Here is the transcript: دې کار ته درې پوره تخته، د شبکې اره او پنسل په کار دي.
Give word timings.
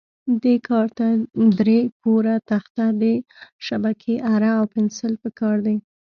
دې 0.43 0.55
کار 0.69 0.87
ته 0.97 1.05
درې 1.59 1.79
پوره 2.01 2.35
تخته، 2.49 2.85
د 3.01 3.03
شبکې 3.67 4.13
اره 4.33 4.51
او 4.59 4.65
پنسل 4.73 5.13
په 5.23 5.29
کار 5.39 5.57
دي. 5.65 5.75